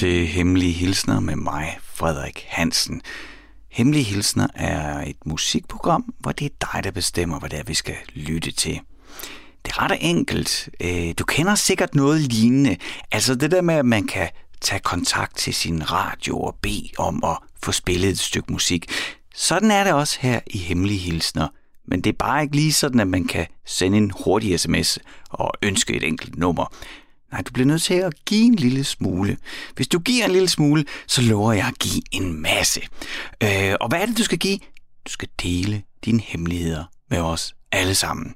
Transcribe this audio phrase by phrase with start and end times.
[0.00, 3.02] til Hemmelige Hilsner med mig, Frederik Hansen.
[3.70, 7.74] Hemmelige Hilsner er et musikprogram, hvor det er dig, der bestemmer, hvad det er, vi
[7.74, 8.80] skal lytte til.
[9.64, 10.68] Det er ret enkelt.
[10.80, 12.76] Øh, du kender sikkert noget lignende.
[13.12, 14.28] Altså det der med, at man kan
[14.60, 18.90] tage kontakt til sin radio og bede om at få spillet et stykke musik.
[19.34, 21.48] Sådan er det også her i Hemmelige Hilsner.
[21.88, 24.98] Men det er bare ikke lige sådan, at man kan sende en hurtig sms
[25.30, 26.74] og ønske et enkelt nummer.
[27.32, 29.36] Nej, du bliver nødt til at give en lille smule.
[29.76, 32.80] Hvis du giver en lille smule, så lover jeg at give en masse.
[33.42, 34.58] Øh, og hvad er det, du skal give?
[35.06, 38.34] Du skal dele dine hemmeligheder med os alle sammen.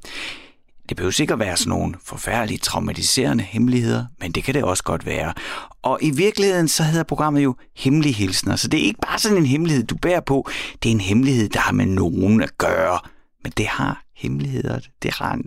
[0.88, 5.06] Det behøver sikkert være sådan nogle forfærdelige, traumatiserende hemmeligheder, men det kan det også godt
[5.06, 5.34] være.
[5.82, 9.38] Og i virkeligheden så hedder programmet jo Hemmelige Hilsner, så det er ikke bare sådan
[9.38, 10.48] en hemmelighed, du bærer på.
[10.82, 12.98] Det er en hemmelighed, der har med nogen at gøre.
[13.42, 15.38] Men det har hemmeligheder, det har,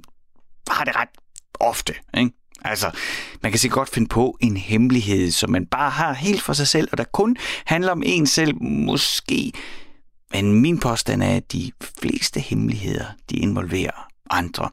[0.69, 1.09] har det ret
[1.59, 1.93] ofte.
[2.17, 2.31] Ikke?
[2.69, 2.91] Altså,
[3.43, 6.67] man kan sikkert godt finde på en hemmelighed, som man bare har helt for sig
[6.67, 9.51] selv, og der kun handler om en selv, måske.
[10.33, 14.69] Men min påstand er, at de fleste hemmeligheder, de involverer andre.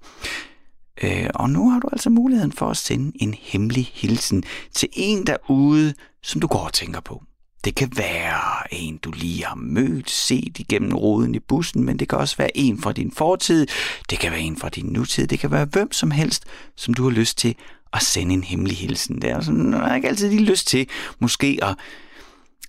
[1.03, 5.27] Øh, og nu har du altså muligheden for at sende en hemmelig hilsen til en
[5.27, 7.23] derude, som du går og tænker på.
[7.65, 12.09] Det kan være en, du lige har mødt, set igennem ruden i bussen, men det
[12.09, 13.67] kan også være en fra din fortid,
[14.11, 16.45] det kan være en fra din nutid, det kan være hvem som helst,
[16.77, 17.55] som du har lyst til
[17.95, 19.23] at sende en hemmelig hilsen.
[19.23, 21.77] Det er sådan, har ikke altid lige lyst til måske at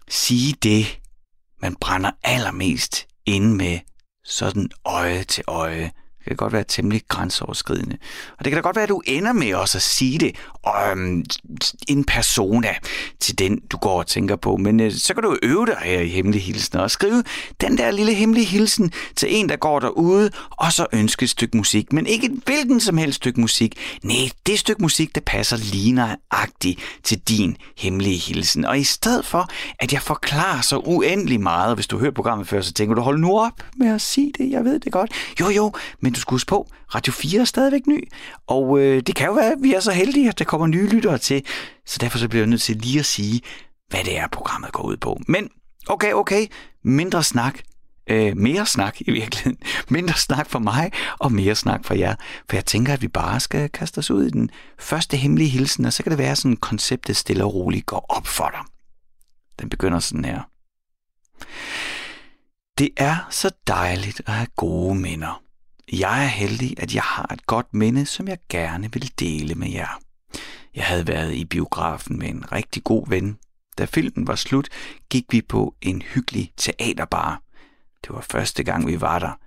[0.10, 1.00] sige det,
[1.62, 3.80] man brænder allermest inde med
[4.24, 5.92] sådan øje til øje
[6.26, 7.98] det kan godt være temmelig grænseoverskridende.
[8.38, 10.36] Og det kan da godt være, at du ender med også at sige det
[10.68, 11.26] øhm,
[11.88, 12.76] en persona
[13.20, 14.58] til den, du går og tænker på.
[14.58, 17.24] Men øh, så kan du øve dig her i Hemmelig Hilsen og skrive
[17.62, 21.58] den der lille hemmelige hilsen til en, der går derude, og så ønske et stykke
[21.58, 21.94] musik.
[21.94, 23.74] Men ikke et hvilken som helst stykke musik.
[24.04, 28.66] Nej, det stykke musik, der passer lige nøjagtigt til din hemmelige hilsen.
[28.66, 29.50] Og i stedet for,
[29.80, 33.20] at jeg forklarer så uendelig meget, hvis du hører programmet før, så tænker du, hold
[33.20, 35.12] nu op med at sige det, jeg ved det godt.
[35.40, 38.10] Jo, jo, men du skal huske på, Radio 4 er stadigvæk ny,
[38.48, 40.88] og øh, det kan jo være, at vi er så heldige, at der kommer nye
[40.88, 41.46] lyttere til,
[41.86, 43.42] så derfor så bliver jeg nødt til lige at sige,
[43.90, 45.20] hvad det er, programmet går ud på.
[45.28, 45.50] Men
[45.88, 46.48] okay, okay,
[46.84, 47.60] mindre snak,
[48.10, 49.58] øh, mere snak i virkeligheden.
[49.90, 52.16] Mindre snak for mig, og mere snak for jer.
[52.50, 54.50] For jeg tænker, at vi bare skal kaste os ud i den
[54.80, 58.28] første hemmelige hilsen, og så kan det være, sådan konceptet stille og roligt går op
[58.28, 58.62] for dig.
[59.60, 60.42] Den begynder sådan her.
[62.78, 65.42] Det er så dejligt at have gode minder.
[65.92, 69.72] Jeg er heldig, at jeg har et godt minde, som jeg gerne vil dele med
[69.72, 70.00] jer.
[70.76, 73.38] Jeg havde været i biografen med en rigtig god ven.
[73.78, 74.70] Da filmen var slut,
[75.10, 77.42] gik vi på en hyggelig teaterbar.
[78.02, 79.40] Det var første gang, vi var der.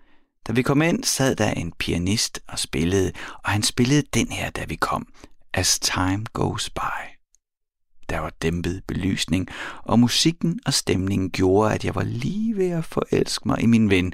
[0.47, 3.13] Da vi kom ind, sad der en pianist og spillede,
[3.45, 5.07] og han spillede den her, da vi kom.
[5.55, 7.19] As Time Goes By.
[8.09, 9.49] Der var dæmpet belysning,
[9.85, 13.91] og musikken og stemningen gjorde, at jeg var lige ved at forelske mig i min
[13.91, 14.13] ven,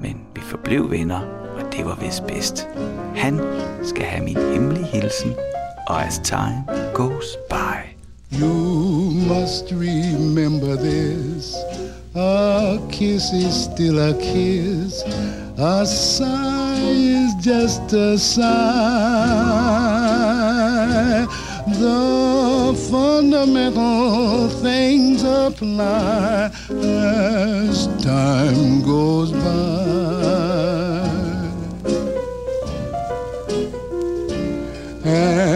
[0.00, 2.68] men vi forblev venner, og det var vist bedst.
[3.16, 3.40] Han
[3.84, 5.32] skal have min hemmelige hilsen,
[5.88, 7.94] as time goes by.
[8.30, 11.56] You must remember this.
[12.14, 15.02] A kiss is still a kiss.
[15.58, 18.44] A sigh is just a sigh.
[21.66, 30.13] The fundamental things apply as time goes by.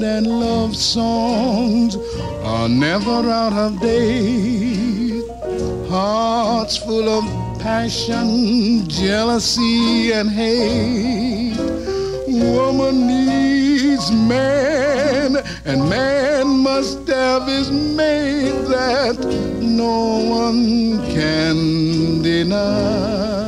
[0.00, 1.96] And love songs
[2.44, 5.24] are never out of date.
[5.88, 7.24] Hearts full of
[7.58, 11.56] passion, jealousy, and hate.
[12.28, 19.18] Woman needs man, and man must have his mate that
[19.60, 23.47] no one can deny.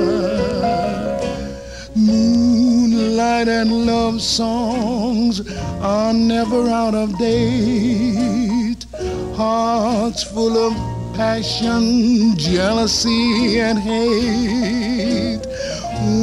[3.61, 5.47] and love songs
[5.81, 8.87] are never out of date.
[9.35, 10.73] Hearts full of
[11.15, 15.45] passion, jealousy, and hate.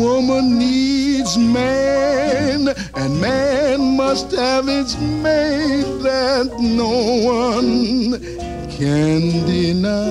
[0.02, 6.90] Woman needs man, and man must have its mate that no
[7.22, 8.18] one
[8.68, 10.08] can deny.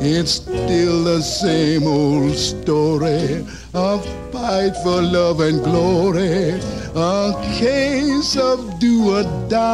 [0.00, 3.44] It's still the same old story
[3.74, 3.98] a
[4.30, 6.60] fight for love and glory,
[6.94, 9.64] a case of do or die.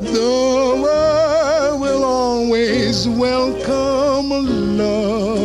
[0.00, 4.30] The world will always welcome
[4.76, 5.43] lovers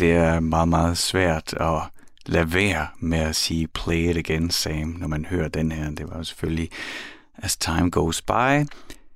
[0.00, 1.82] Det er meget, meget svært at
[2.26, 5.90] lade være med at sige play it again, Sam, når man hører den her.
[5.90, 6.70] Det var jo selvfølgelig
[7.38, 8.66] As Time Goes By,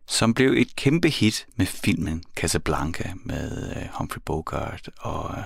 [0.06, 5.24] som blev et kæmpe hit med filmen Casablanca med øh, Humphrey Bogart og...
[5.24, 5.42] Uh,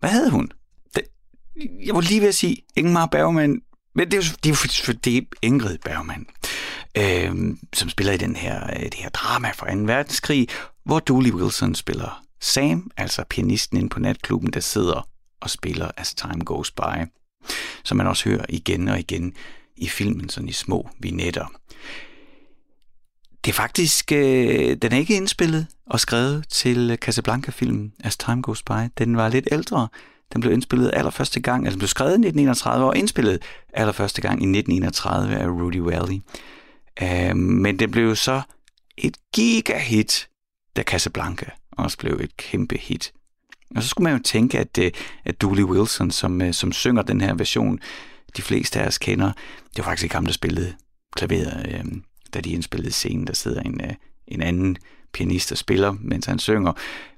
[0.00, 0.50] hvad havde hun?
[0.94, 1.02] Det,
[1.86, 3.62] jeg var lige ved at sige Ingmar Bergman,
[3.94, 6.26] men det er jo, det er for det er Ingrid Bergman,
[6.96, 9.80] øh, som spiller i den her, øh, det her drama fra 2.
[9.80, 10.48] verdenskrig,
[10.84, 15.08] hvor Dooley Wilson spiller Sam, altså pianisten inde på natklubben, der sidder
[15.40, 17.06] og spiller As Time Goes By,
[17.84, 19.34] som man også hører igen og igen
[19.76, 21.46] i filmen, sådan i små vignetter.
[23.44, 28.62] Det er faktisk, øh, den er ikke indspillet og skrevet til Casablanca-filmen As Time Goes
[28.62, 28.90] By.
[28.98, 29.88] Den var lidt ældre.
[30.32, 33.42] Den blev indspillet allerførste gang, altså den blev skrevet i 1931 og indspillet
[33.72, 36.20] allerførste gang i 1931 af Rudy Valley.
[37.02, 38.42] Øh, men det blev så
[38.96, 40.28] et giga-hit,
[40.76, 41.50] da Casablanca
[41.82, 43.12] også blev et kæmpe hit.
[43.76, 44.90] Og så skulle man jo tænke, at, øh,
[45.24, 47.78] at Dooley Wilson, som, øh, som synger den her version,
[48.36, 49.32] de fleste af os kender,
[49.70, 50.74] det var faktisk ikke ham, der spillede
[51.16, 51.84] klaveret, øh,
[52.34, 53.26] da de indspillede scenen.
[53.26, 53.92] Der sidder en, øh,
[54.28, 54.76] en anden
[55.12, 56.72] pianist og spiller, mens han synger.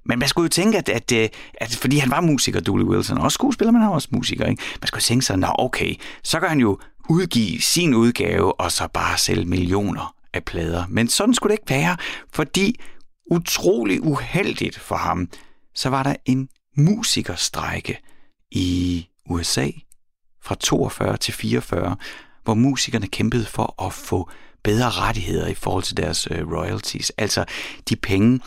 [0.05, 3.19] Men man skulle jo tænke, at, at, at, at fordi han var musiker, Dooley Wilson,
[3.19, 4.63] og også skuespiller, men han var også musiker, ikke?
[4.81, 6.79] man skulle tænke sig, nå okay, så kan han jo
[7.09, 10.85] udgive sin udgave, og så bare sælge millioner af plader.
[10.89, 11.97] Men sådan skulle det ikke være,
[12.33, 12.81] fordi
[13.33, 15.29] utrolig uheldigt for ham,
[15.75, 17.99] så var der en musikerstrække
[18.51, 19.71] i USA
[20.43, 21.97] fra 42 til 44,
[22.45, 24.31] hvor musikerne kæmpede for at få
[24.63, 27.45] bedre rettigheder i forhold til deres øh, royalties, altså
[27.89, 28.41] de penge,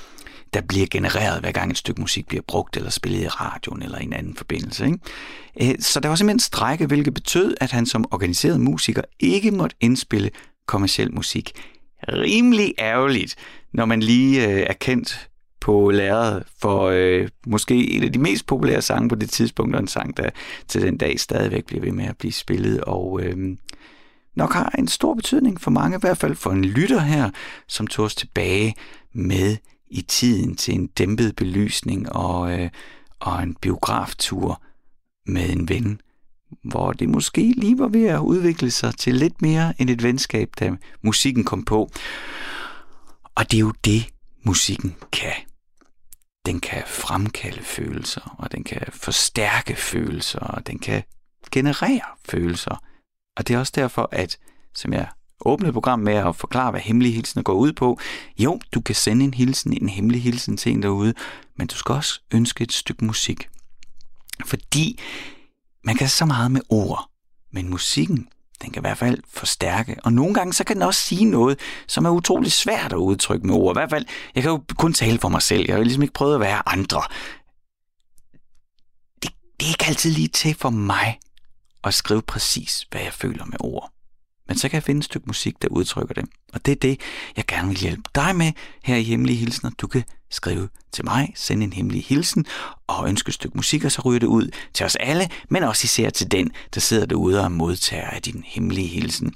[0.54, 3.98] der bliver genereret, hver gang et stykke musik bliver brugt eller spillet i radioen eller
[3.98, 4.86] i en anden forbindelse.
[4.86, 5.00] Ikke?
[5.62, 9.52] Øh, så der var simpelthen en strække, hvilket betød, at han som organiseret musiker ikke
[9.52, 10.30] måtte indspille
[10.68, 11.52] kommersiel musik.
[12.08, 13.36] Rimelig ærgerligt,
[13.74, 15.30] når man lige øh, er kendt
[15.62, 19.82] på lærredet for øh, måske en af de mest populære sange på det tidspunkt, og
[19.82, 20.30] en sang, der
[20.68, 23.58] til den dag stadigvæk bliver ved med at blive spillet, og øh,
[24.36, 27.30] nok har en stor betydning for mange, i hvert fald for en lytter her,
[27.68, 28.76] som tog os tilbage
[29.14, 29.58] med
[29.88, 32.70] i tiden til en dæmpet belysning og, øh,
[33.20, 34.62] og en biograftur
[35.26, 36.02] med en ven,
[36.64, 40.50] hvor det måske lige var ved at udvikle sig til lidt mere end et venskab,
[40.60, 41.92] da musikken kom på.
[43.36, 44.06] Og det er jo det,
[44.44, 45.34] musikken kan.
[46.46, 51.04] Den kan fremkalde følelser, og den kan forstærke følelser, og den kan
[51.52, 52.84] generere følelser.
[53.38, 54.38] Og det er også derfor, at,
[54.76, 55.08] som jeg
[55.42, 58.00] åbnede program med at forklare, hvad hemmelige hilsener går ud på.
[58.38, 61.14] Jo, du kan sende en hilsen, en hemmelig hilsen til en derude,
[61.56, 63.50] men du skal også ønske et stykke musik.
[64.46, 65.00] Fordi
[65.86, 67.10] man kan så meget med ord,
[67.52, 68.28] men musikken,
[68.62, 69.96] den kan i hvert fald forstærke.
[70.04, 73.48] Og nogle gange, så kan den også sige noget, som er utrolig svært at udtrykke
[73.48, 73.76] med ord.
[73.76, 75.66] I hvert fald, jeg kan jo kun tale for mig selv.
[75.68, 77.02] Jeg har ligesom ikke prøvet at være andre.
[79.24, 81.20] Det, det er ikke altid lige til for mig
[81.84, 83.92] at skrive præcis, hvad jeg føler med ord.
[84.48, 86.26] Men så kan jeg finde et stykke musik, der udtrykker det.
[86.54, 87.00] Og det er det,
[87.38, 88.52] jeg gerne vil hjælpe dig med
[88.84, 89.72] her i Hemmelige Hilsner.
[89.82, 92.46] Du kan skrive til mig, sende en hemmelig hilsen
[92.88, 95.86] og ønske et stykke musik, og så ryger det ud til os alle, men også
[95.86, 99.34] især til den, der sidder derude og modtager af din hemmelige hilsen.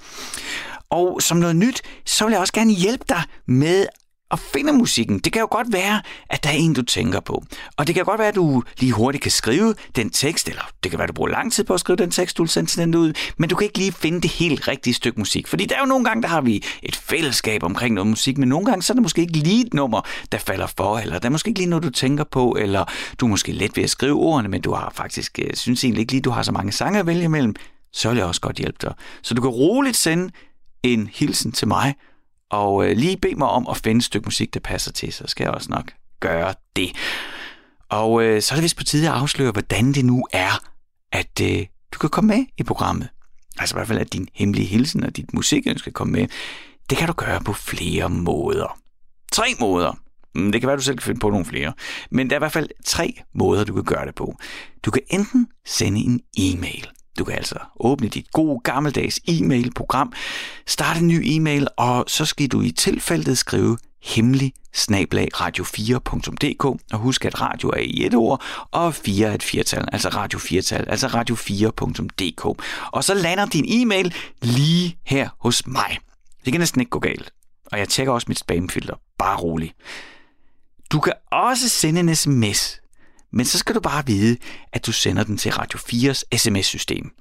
[0.90, 3.86] Og som noget nyt, så vil jeg også gerne hjælpe dig med
[4.30, 5.20] og finder musikken.
[5.20, 7.44] Det kan jo godt være, at der er en, du tænker på.
[7.78, 10.92] Og det kan godt være, at du lige hurtigt kan skrive den tekst, eller det
[10.92, 12.70] kan være, at du bruger lang tid på at skrive den tekst, du vil sende
[12.70, 15.48] til den ud, men du kan ikke lige finde det helt rigtige stykke musik.
[15.48, 18.50] Fordi der er jo nogle gange, der har vi et fællesskab omkring noget musik, men
[18.50, 21.26] nogle gange så er det måske ikke lige et nummer, der falder for, eller der
[21.26, 22.86] er måske ikke lige noget, du tænker på, eller
[23.20, 26.02] du er måske let ved at skrive ordene, men du har faktisk, øh, synes egentlig
[26.02, 27.56] ikke lige, du har så mange sange at vælge imellem,
[27.94, 28.94] så vil jeg også godt hjælpe dig.
[29.22, 30.34] Så du kan roligt sende
[30.84, 31.96] en hilsen til mig,
[32.52, 35.24] og øh, lige bed mig om at finde et stykke musik, der passer til, så
[35.28, 36.92] skal jeg også nok gøre det.
[37.90, 40.64] Og øh, så er det vist på tide at afsløre, hvordan det nu er,
[41.12, 43.10] at øh, du kan komme med i programmet.
[43.60, 46.28] Altså i hvert fald, at din hemmelige hilsen og dit musikønske komme med.
[46.90, 48.80] Det kan du gøre på flere måder.
[49.32, 50.00] Tre måder.
[50.36, 51.74] Mm, det kan være, du selv kan finde på nogle flere.
[52.12, 54.36] Men der er i hvert fald tre måder, du kan gøre det på.
[54.86, 56.88] Du kan enten sende en e-mail.
[57.18, 60.14] Du kan altså åbne dit gode gammeldags e-mail-program,
[60.68, 67.00] starte en ny e-mail, og så skal du i tilfældet skrive hemmelig snablag radio4.dk og
[67.00, 70.86] husk at radio er i et ord og 4 er et firtal, altså radio 4-tal,
[70.90, 72.46] altså radio4.dk.
[72.92, 75.98] Og så lander din e-mail lige her hos mig.
[76.46, 77.32] Det kan næsten ikke gå galt.
[77.72, 78.96] Og jeg tjekker også mit spamfilter.
[79.18, 79.74] Bare rolig.
[80.92, 82.80] Du kan også sende en sms,
[83.34, 84.38] men så skal du bare vide,
[84.74, 87.12] at du sender den til Radio 4's sms-system.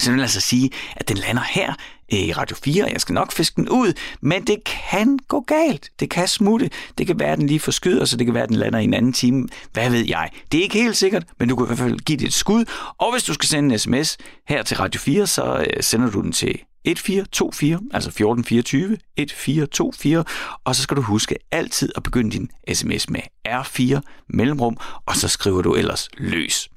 [0.00, 1.74] Så det vil altså sige, at den lander her
[2.12, 5.40] øh, i Radio 4, og jeg skal nok fiske den ud, men det kan gå
[5.40, 5.90] galt.
[6.00, 6.70] Det kan smutte.
[6.98, 8.84] Det kan være, at den lige forskyder, så det kan være, at den lander i
[8.84, 9.48] en anden time.
[9.72, 10.30] Hvad ved jeg?
[10.52, 12.64] Det er ikke helt sikkert, men du kan i hvert fald give det et skud.
[12.98, 14.18] Og hvis du skal sende en sms
[14.48, 20.24] her til Radio 4, så øh, sender du den til 1424, altså 1424, 1424,
[20.64, 25.28] og så skal du huske altid at begynde din sms med R4 mellemrum, og så
[25.28, 26.68] skriver du ellers løs.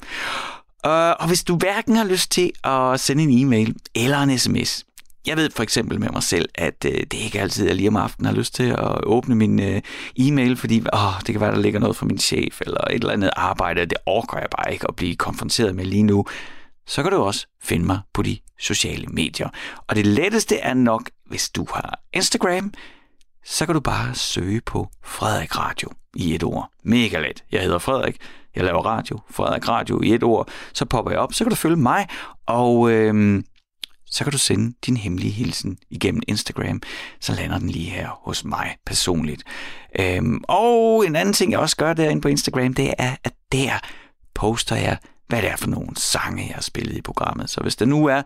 [0.85, 4.85] Øh, og hvis du hverken har lyst til at sende en e-mail eller en sms,
[5.27, 7.95] jeg ved for eksempel med mig selv, at øh, det ikke altid er lige om
[7.95, 9.81] aftenen har lyst til at åbne min øh,
[10.19, 13.11] e-mail, fordi åh, det kan være, der ligger noget fra min chef eller et eller
[13.11, 16.25] andet arbejde, og det orker jeg bare ikke at blive konfronteret med lige nu
[16.87, 19.49] så kan du også finde mig på de sociale medier.
[19.87, 22.73] Og det letteste er nok, hvis du har Instagram,
[23.45, 26.69] så kan du bare søge på Frederik Radio i et ord.
[26.83, 27.43] Mega let.
[27.51, 28.17] Jeg hedder Frederik.
[28.55, 29.19] Jeg laver radio.
[29.29, 30.49] Frederik Radio i et ord.
[30.73, 32.07] Så popper jeg op, så kan du følge mig,
[32.45, 33.45] og øhm,
[34.05, 36.81] så kan du sende din hemmelige hilsen igennem Instagram.
[37.19, 39.43] Så lander den lige her hos mig personligt.
[39.99, 43.79] Øhm, og en anden ting, jeg også gør derinde på Instagram, det er, at der
[44.35, 44.97] poster jeg
[45.33, 47.49] hvad det er for nogle sange, jeg har spillet i programmet.
[47.49, 48.21] Så hvis der nu er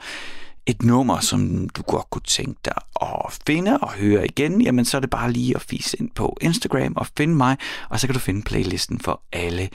[0.65, 4.97] et nummer, som du godt kunne tænke dig at finde og høre igen, jamen så
[4.97, 7.57] er det bare lige at fise ind på Instagram og finde mig,
[7.89, 9.69] og så kan du finde playlisten for alle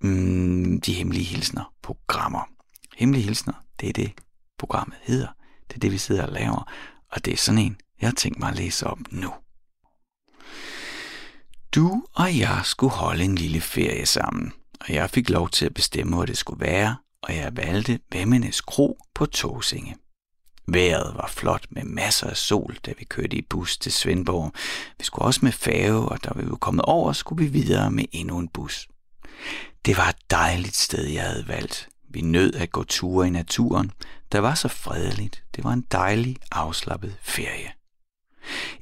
[0.00, 2.48] mm, de hemmelige hilsner programmer.
[2.96, 4.12] Hemmelige hilsner, det er det
[4.58, 5.28] programmet hedder.
[5.68, 6.70] Det er det, vi sidder og laver,
[7.12, 9.32] og det er sådan en, jeg har tænkt mig at læse op nu.
[11.74, 15.74] Du og jeg skulle holde en lille ferie sammen og jeg fik lov til at
[15.74, 19.96] bestemme, hvor det skulle være, og jeg valgte Vemmenes Kro på Tåsinge.
[20.68, 24.52] Vejret var flot med masser af sol, da vi kørte i bus til Svendborg.
[24.98, 28.04] Vi skulle også med færge, og da vi var kommet over, skulle vi videre med
[28.12, 28.88] endnu en bus.
[29.86, 31.88] Det var et dejligt sted, jeg havde valgt.
[32.10, 33.90] Vi nød at gå ture i naturen.
[34.32, 35.44] Der var så fredeligt.
[35.56, 37.75] Det var en dejlig, afslappet ferie.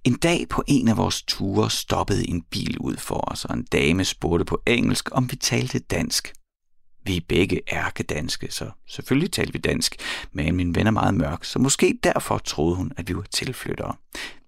[0.04, 3.64] En dag på en af vores ture stoppede en bil ud for os, og en
[3.64, 6.32] dame spurgte på engelsk, om vi talte dansk.
[7.06, 9.96] Vi er begge ærkedanske, så selvfølgelig talte vi dansk,
[10.32, 13.94] men min ven er meget mørk, så måske derfor troede hun, at vi var tilflyttere.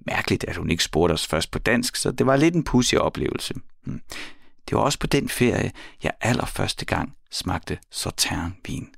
[0.07, 2.95] Mærkeligt, at hun ikke spurgte os først på dansk, så det var lidt en pussy
[2.95, 3.55] oplevelse.
[3.85, 4.01] Hmm.
[4.69, 8.89] Det var også på den ferie, jeg allerførste gang smagte sauternvin.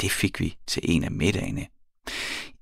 [0.00, 1.66] Det fik vi til en af middagene.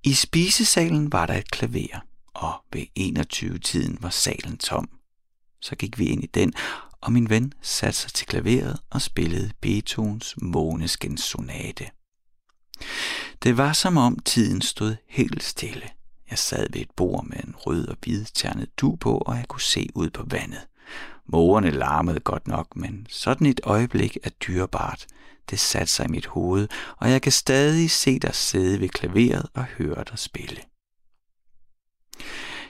[0.03, 2.01] I spisesalen var der et klaver
[2.37, 4.88] og ved 21-tiden var salen tom.
[5.61, 6.52] Så gik vi ind i den,
[7.00, 11.90] og min ven satte sig til klaveret og spillede Beethovens Måneskens sonate.
[13.43, 15.88] Det var som om tiden stod helt stille.
[16.31, 19.45] Jeg sad ved et bord med en rød og hvid ternet du på, og jeg
[19.49, 20.66] kunne se ud på vandet.
[21.26, 25.07] Mågerne larmede godt nok, men sådan et øjeblik er dyrebart.
[25.50, 29.47] Det satte sig i mit hoved, og jeg kan stadig se dig sidde ved klaveret
[29.55, 30.61] og høre dig spille.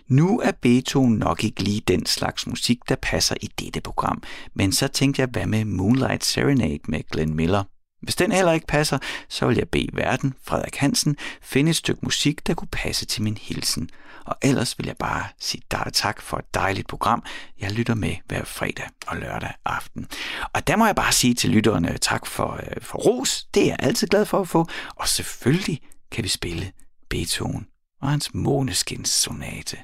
[0.08, 4.22] Nu er Beethoven nok ikke lige den slags musik, der passer i dette program,
[4.54, 7.64] men så tænkte jeg, hvad med Moonlight Serenade med Glenn Miller?
[8.02, 8.98] Hvis den heller ikke passer,
[9.28, 13.22] så vil jeg bede verden, Frederik Hansen, finde et stykke musik, der kunne passe til
[13.22, 13.90] min hilsen.
[14.26, 17.22] Og ellers vil jeg bare sige dig tak for et dejligt program.
[17.60, 20.06] Jeg lytter med hver fredag og lørdag aften.
[20.52, 23.44] Og der må jeg bare sige til lytterne tak for, øh, for ros.
[23.54, 24.66] Det er jeg altid glad for at få.
[24.96, 26.72] Og selvfølgelig kan vi spille
[27.10, 27.66] Beethoven
[28.00, 29.76] og hans måneskins sonate.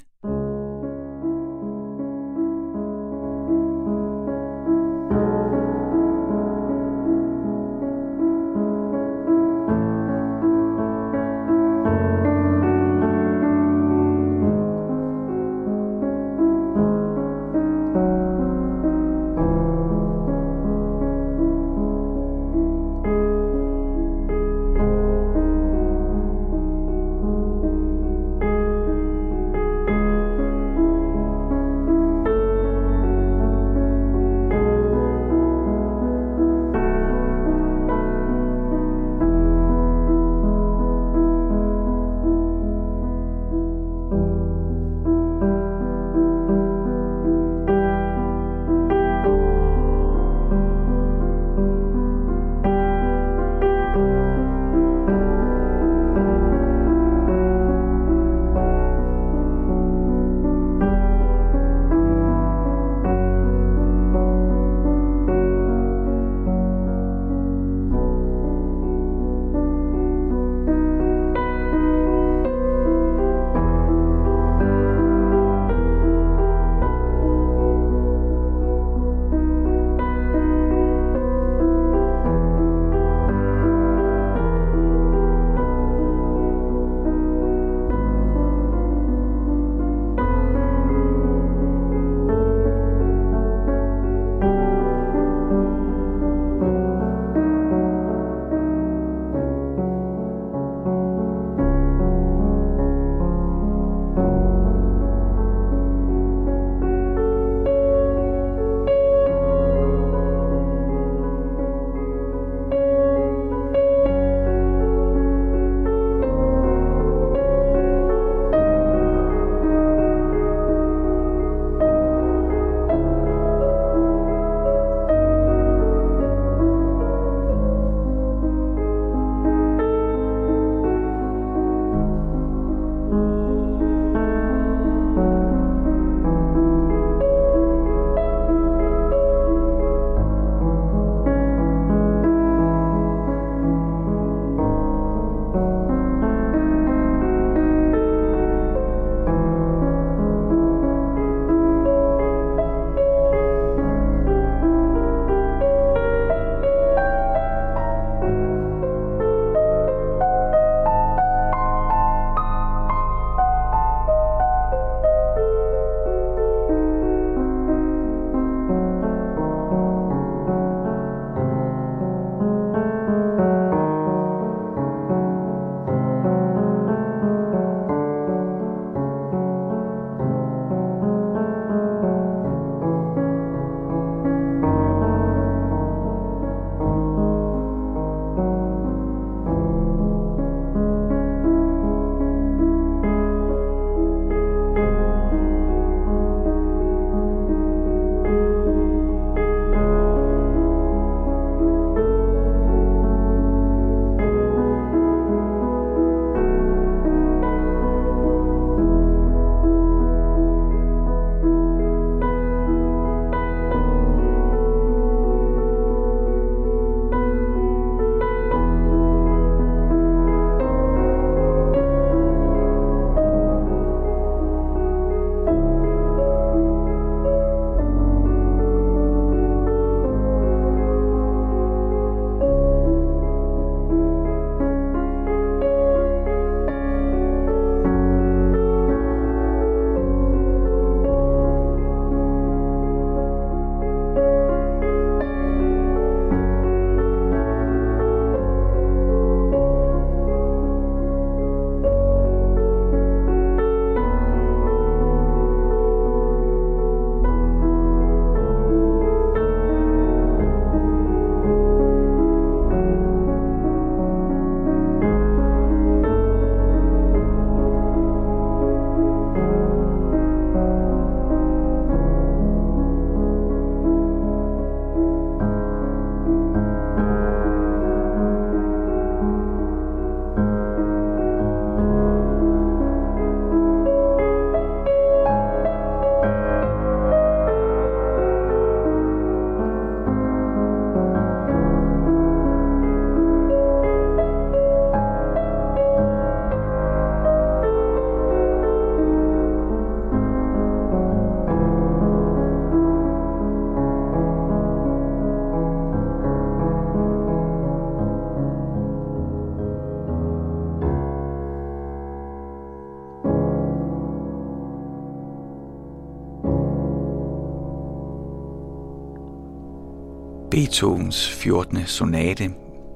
[320.72, 321.86] Beethovens 14.
[321.86, 322.50] sonate,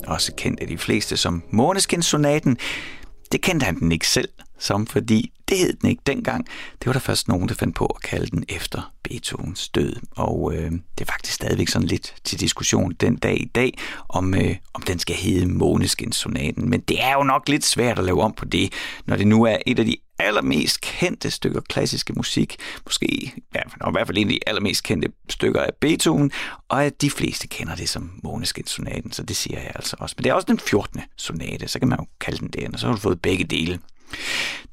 [0.07, 2.59] også kendt af de fleste som Måneskin-sonaten.
[3.33, 6.47] Det kendte han den ikke selv som, fordi det hed den ikke dengang.
[6.79, 9.97] Det var der først nogen, der fandt på at kalde den efter Beethovens død.
[10.11, 14.35] Og øh, det er faktisk stadigvæk sådan lidt til diskussion den dag i dag, om,
[14.35, 16.71] øh, om den skal hedde Måneskinssonaten.
[16.71, 18.73] Men det er jo nok lidt svært at lave om på det,
[19.07, 23.91] når det nu er et af de allermest kendte stykker klassiske musik, måske ja, i
[23.93, 26.31] hvert fald en af de allermest kendte stykker af Beethoven,
[26.69, 30.15] og at de fleste kender det som Måneskin-sonaten, så det siger jeg altså også.
[30.19, 31.01] Men det er også den 14.
[31.17, 33.81] sonate, så kan man jo kalde den det, og så har du fået begge dele.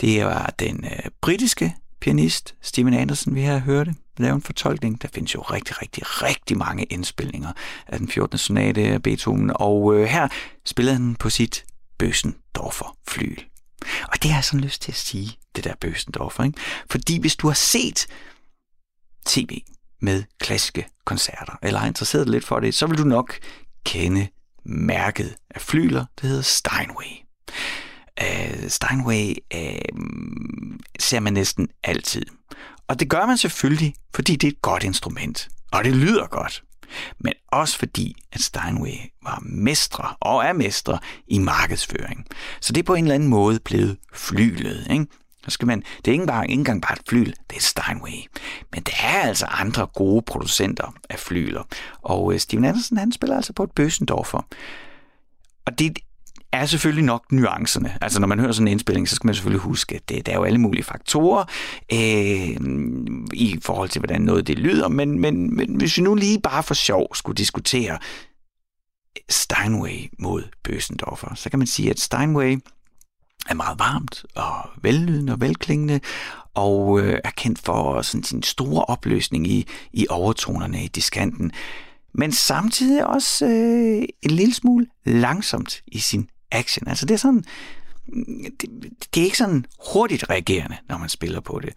[0.01, 5.01] Det var den øh, britiske pianist Steven Anderson, vi har hørt det, lave en fortolkning.
[5.01, 7.51] Der findes jo rigtig, rigtig, rigtig mange indspilninger
[7.87, 8.37] af den 14.
[8.37, 10.27] sonate af Beethoven, og øh, her
[10.65, 11.65] spillede han på sit
[11.97, 13.52] Bøsendorfer flyl.
[14.11, 16.43] Og det har jeg sådan lyst til at sige, det der Bøsendorfer.
[16.43, 16.59] Ikke?
[16.91, 18.07] Fordi hvis du har set
[19.25, 19.61] tv
[20.01, 23.39] med klassiske koncerter, eller har interesseret dig lidt for det, så vil du nok
[23.85, 24.27] kende
[24.65, 27.23] mærket af flyler, det hedder Steinway.
[28.21, 29.99] Uh, Steinway uh,
[30.99, 32.25] ser man næsten altid.
[32.87, 36.63] Og det gør man selvfølgelig, fordi det er et godt instrument, og det lyder godt
[37.19, 42.25] men også fordi, at Steinway var mestre og er mestre i markedsføring.
[42.61, 44.87] Så det er på en eller anden måde blevet flylet.
[44.91, 45.05] Ikke?
[45.43, 48.29] Så skal man, det er ikke, bare, ikke engang bare et flyl, det er Steinway.
[48.71, 51.63] Men der er altså andre gode producenter af flyler.
[52.01, 54.45] Og øh, Steven Andersen, han spiller altså på et Bøsendorfer.
[55.65, 55.99] Og det
[56.53, 57.97] er selvfølgelig nok nuancerne.
[58.01, 60.31] Altså når man hører sådan en indspilling, så skal man selvfølgelig huske, at det, der
[60.31, 61.43] er jo alle mulige faktorer
[61.93, 62.57] øh,
[63.33, 64.87] i forhold til, hvordan noget det lyder.
[64.87, 67.97] Men, men, men hvis vi nu lige bare for sjov skulle diskutere
[69.29, 72.57] Steinway mod Bösendorfer, så kan man sige, at Steinway
[73.49, 75.99] er meget varmt og vellydende og velklingende,
[76.53, 81.51] og øh, er kendt for sådan, sin store opløsning i, i overtonerne i diskanten,
[82.13, 86.87] men samtidig også øh, en lille smule langsomt i sin action.
[86.87, 87.43] Altså det er sådan,
[88.61, 88.69] det,
[89.13, 91.73] det er ikke sådan hurtigt reagerende, når man spiller på det.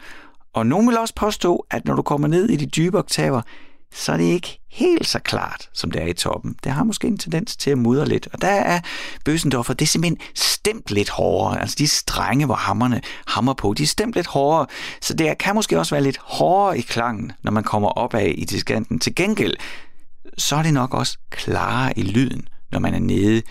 [0.53, 3.43] Og nogen vil også påstå, at når du kommer ned i de dybe oktaver,
[3.95, 6.57] så er det ikke helt så klart, som det er i toppen.
[6.65, 8.29] Det har måske en tendens til at mudre lidt.
[8.33, 8.81] Og der er
[9.25, 11.61] Bøsendorfer, det er simpelthen stemt lidt hårdere.
[11.61, 14.67] Altså de strenge, hvor hammerne hammer på, de er stemt lidt hårdere.
[15.01, 18.45] Så det kan måske også være lidt hårdere i klangen, når man kommer opad i
[18.45, 18.99] diskanten.
[18.99, 19.55] Til gengæld,
[20.39, 23.43] så er det nok også klarere i lyden, når man er nede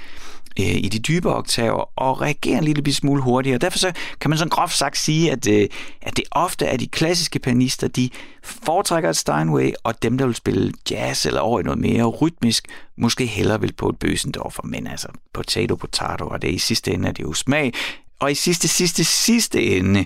[0.59, 3.57] øh, i de dybe oktaver og reagerer en lille smule hurtigere.
[3.57, 3.91] Derfor så
[4.21, 5.69] kan man sådan groft sagt sige, at, øh,
[6.01, 8.09] at det ofte er de klassiske pianister, de
[8.43, 12.67] foretrækker et Steinway, og dem, der vil spille jazz eller over i noget mere rytmisk,
[12.97, 17.07] måske hellere vil på et Bøsendorfer, men altså potato, potato, og det i sidste ende
[17.07, 17.73] er det jo smag.
[18.19, 20.05] Og i sidste, sidste, sidste ende,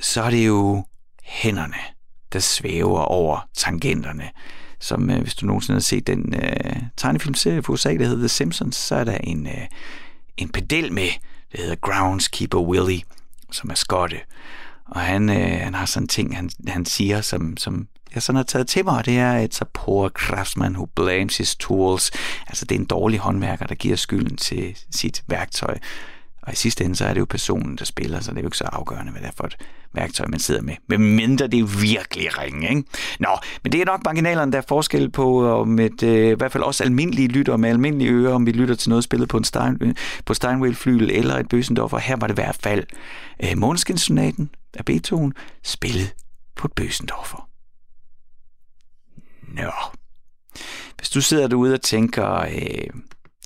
[0.00, 0.84] så er det jo
[1.22, 1.76] hænderne,
[2.32, 4.30] der svæver over tangenterne
[4.82, 8.28] som øh, hvis du nogensinde har set den øh, tegnefilmserie på USA, der hedder The
[8.28, 9.66] Simpsons, så er der en, øh,
[10.36, 11.08] en pedel med,
[11.52, 13.02] der hedder Groundskeeper Willie,
[13.50, 14.16] som er skotte.
[14.86, 18.36] Og han, øh, han har sådan en ting, han, han siger, som, som jeg sådan
[18.36, 22.10] har taget til mig, og det er, et så poor craftsman who blames his tools.
[22.46, 25.78] Altså, det er en dårlig håndværker, der giver skylden til sit værktøj.
[26.42, 28.48] Og i sidste ende, så er det jo personen, der spiller, så det er jo
[28.48, 29.56] ikke så afgørende, hvad det er for et
[29.94, 30.74] værktøj, man sidder med.
[30.88, 32.84] Men mindre det er virkelig ringe, ikke?
[33.20, 33.28] Nå,
[33.62, 36.62] men det er nok marginalerne, der er forskel på, om et, øh, i hvert fald
[36.62, 39.78] også almindelige lytter med almindelige ører, om vi lytter til noget spillet på en Stein,
[39.80, 39.94] øh,
[40.26, 41.98] på Steinway-flyl eller et Bøsendorfer.
[41.98, 42.84] Her var det i hvert fald
[43.44, 46.14] øh, Måneskinsonaten af Beethoven, spillet
[46.56, 47.48] på et Bøsendorfer.
[49.48, 49.72] Nå.
[50.96, 53.02] Hvis du sidder derude og tænker, øh,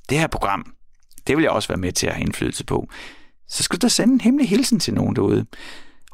[0.09, 0.73] det her program,
[1.27, 2.89] det vil jeg også være med til at have indflydelse på.
[3.49, 5.47] Så skal du da sende en hemmelig hilsen til nogen derude.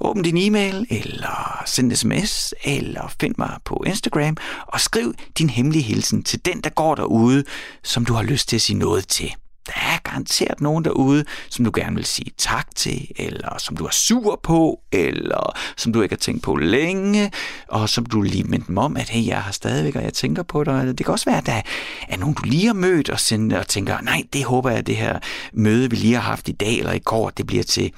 [0.05, 4.37] Åbn din e-mail, eller send sms, eller find mig på Instagram,
[4.67, 7.45] og skriv din hemmelige hilsen til den, der går derude,
[7.83, 9.33] som du har lyst til at sige noget til.
[9.67, 13.85] Der er garanteret nogen derude, som du gerne vil sige tak til, eller som du
[13.85, 17.33] er sur på, eller som du ikke har tænkt på længe,
[17.69, 20.43] og som du lige mindte dem om, at hey, jeg har stadigvæk, og jeg tænker
[20.43, 20.99] på dig.
[20.99, 21.63] Det kan også være, at der
[22.09, 24.87] er nogen, du lige har mødt, og, sender, og tænker, nej, det håber jeg, at
[24.87, 25.19] det her
[25.53, 27.93] møde, vi lige har haft i dag eller i går, det bliver til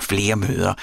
[0.00, 0.74] flere møder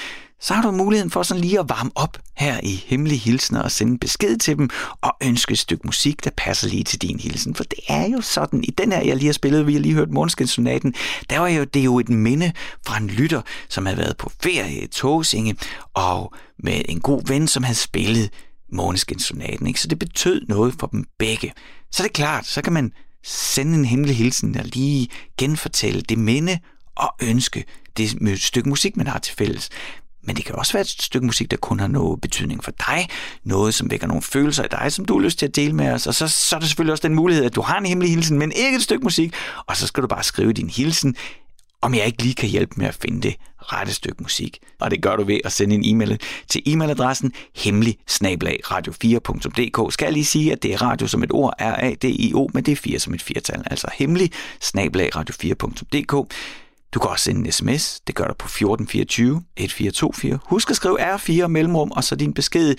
[0.42, 3.72] så har du muligheden for sådan lige at varme op her i Hemmelige Hilsner og
[3.72, 4.70] sende besked til dem
[5.02, 7.56] og ønske et stykke musik, der passer lige til din hilsen.
[7.56, 9.94] For det er jo sådan, i den her, jeg lige har spillet, vi har lige
[9.94, 10.94] hørt Måneskenssonaten,
[11.30, 12.52] der var jo, det er jo et minde
[12.86, 15.56] fra en lytter, som havde været på ferie i Tåsinge,
[15.94, 18.30] og med en god ven, som havde spillet
[18.72, 19.68] Måneskenssonaten.
[19.68, 19.82] Ikke?
[19.82, 21.54] Så det betød noget for dem begge.
[21.92, 22.92] Så det er klart, så kan man
[23.24, 26.60] sende en hemmelig hilsen og lige genfortælle det minde
[26.96, 27.66] og ønske
[27.98, 29.70] det stykke musik, man har til fælles.
[30.28, 33.08] Men det kan også være et stykke musik, der kun har noget betydning for dig.
[33.44, 35.92] Noget, som vækker nogle følelser i dig, som du har lyst til at dele med
[35.92, 36.08] os.
[36.08, 38.40] Og så, så er der selvfølgelig også den mulighed, at du har en hemmelig hilsen,
[38.40, 39.34] men ikke et stykke musik.
[39.68, 41.16] Og så skal du bare skrive din hilsen
[41.82, 44.60] om jeg ikke lige kan hjælpe med at finde det rette stykke musik.
[44.80, 49.94] Og det gør du ved at sende en e-mail til e-mailadressen hemmelig radio4.dk.
[49.94, 52.76] Skal jeg lige sige, at det er radio som et ord, R-A-D-I-O, men det er
[52.76, 54.32] 4 som et firtal, altså hemmelig
[55.16, 56.34] radio4.dk.
[56.94, 58.00] Du kan også sende en sms.
[58.08, 60.40] Det gør du på 1424 1424.
[60.46, 62.76] Husk at skrive R4 mellemrum og så din besked.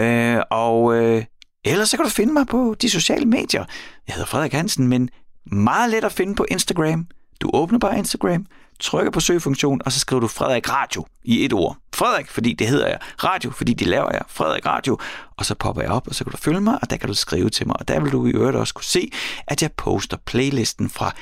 [0.00, 1.24] Øh, og øh,
[1.64, 3.64] ellers så kan du finde mig på de sociale medier.
[4.06, 5.10] Jeg hedder Frederik Hansen, men
[5.52, 7.06] meget let at finde på Instagram.
[7.40, 8.46] Du åbner bare Instagram,
[8.80, 11.76] trykker på søgefunktionen, og så skriver du Frederik Radio i et ord.
[11.94, 12.98] Frederik, fordi det hedder jeg.
[13.24, 14.22] Radio, fordi det laver jeg.
[14.28, 14.98] Frederik Radio.
[15.36, 17.14] Og så popper jeg op, og så kan du følge mig, og der kan du
[17.14, 17.76] skrive til mig.
[17.80, 19.10] Og der vil du i øvrigt også kunne se,
[19.46, 21.14] at jeg poster playlisten fra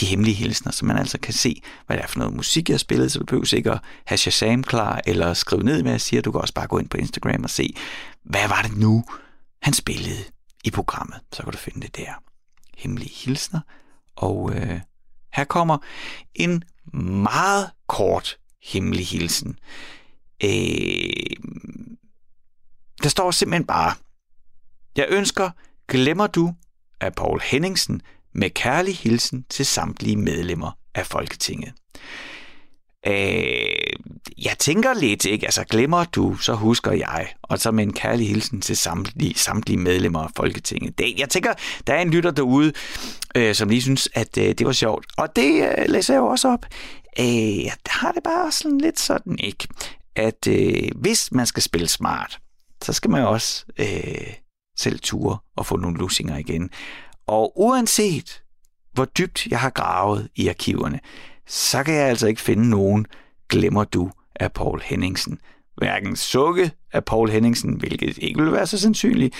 [0.00, 2.74] de hemmelige hilsner, så man altså kan se, hvad det er for noget musik, jeg
[2.74, 6.00] har spillet, så du behøver ikke at have Shazam klar, eller skrive ned, hvad jeg
[6.00, 6.22] siger.
[6.22, 7.76] Du kan også bare gå ind på Instagram og se,
[8.22, 9.04] hvad var det nu,
[9.62, 10.24] han spillede
[10.64, 11.20] i programmet.
[11.32, 12.22] Så kan du finde det der.
[12.76, 13.60] Hemmelige hilsner.
[14.16, 14.80] Og øh,
[15.32, 15.78] her kommer
[16.34, 16.64] en
[17.22, 19.58] meget kort hemmelig hilsen.
[20.44, 21.36] Øh,
[23.02, 23.94] der står simpelthen bare,
[24.96, 25.50] jeg ønsker,
[25.88, 26.54] glemmer du
[27.00, 28.02] af Paul Henningsen
[28.34, 31.72] med kærlig hilsen til samtlige medlemmer af Folketinget.
[33.06, 33.64] Øh,
[34.44, 35.46] jeg tænker lidt, ikke?
[35.46, 37.28] Altså, glemmer du, så husker jeg.
[37.42, 40.98] Og så med en kærlig hilsen til samtlige, samtlige medlemmer af Folketinget.
[40.98, 41.52] Det, jeg tænker,
[41.86, 42.72] der er en lytter derude,
[43.36, 45.06] øh, som lige synes, at øh, det var sjovt.
[45.16, 46.66] Og det øh, læser jeg jo også op.
[47.18, 49.68] Øh, jeg har det bare sådan lidt sådan, ikke?
[50.16, 52.38] At øh, hvis man skal spille smart,
[52.82, 54.34] så skal man jo også øh,
[54.78, 56.70] selv ture og få nogle lusinger igen.
[57.26, 58.42] Og uanset
[58.94, 61.00] hvor dybt jeg har gravet i arkiverne,
[61.46, 63.06] så kan jeg altså ikke finde nogen
[63.48, 65.38] Glemmer du af Paul Henningsen.
[65.76, 69.34] Hverken sukke af Paul Henningsen, hvilket ikke vil være så sandsynligt,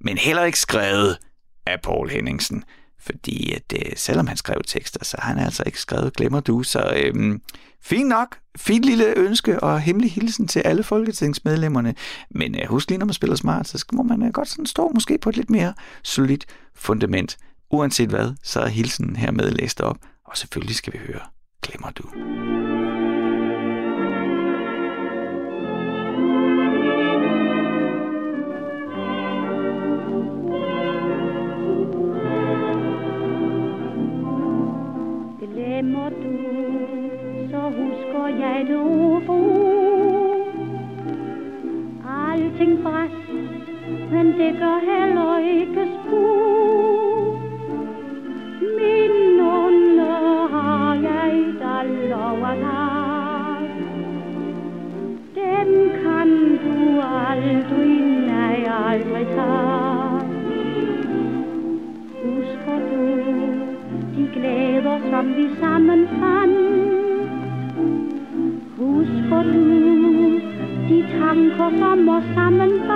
[0.00, 1.18] men heller ikke skrevet
[1.66, 2.64] af Paul Henningsen.
[3.00, 6.62] Fordi at, øh, selvom han skrev tekster, så har han altså ikke skrevet Glemmer du.
[6.62, 7.42] Så øhm,
[7.82, 11.94] fint nok, fint lille ønske og hemmelig hilsen til alle folketingsmedlemmerne.
[12.30, 14.90] Men uh, husk lige, når man spiller smart, så må man uh, godt sådan stå
[14.94, 17.38] måske på et lidt mere solidt fundament.
[17.70, 19.96] Uanset hvad, så er hilsen hermed læst op.
[20.24, 21.20] Og selvfølgelig skal vi høre
[21.62, 22.04] Glemmer du.
[38.38, 39.00] Jeg du
[42.30, 43.28] Alting bræst,
[44.12, 47.40] men det gør heller ikke spor.
[48.78, 50.10] Minderne
[50.50, 53.70] har jeg, der lover dig.
[55.34, 60.20] Dem kan du aldrig, nej, aldrig tage.
[62.24, 63.02] Husker du,
[64.16, 66.08] de glæder, som vi sammen
[69.52, 69.70] ถึง
[70.86, 72.92] ที่ทำขอความเหมาะสมมันไป